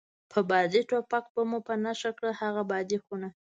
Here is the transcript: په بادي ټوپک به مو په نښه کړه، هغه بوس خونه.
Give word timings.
په 0.31 0.39
بادي 0.49 0.81
ټوپک 0.89 1.25
به 1.33 1.41
مو 1.49 1.59
په 1.67 1.73
نښه 1.83 2.11
کړه، 2.17 2.31
هغه 2.41 2.61
بوس 2.69 3.01
خونه. 3.05 3.29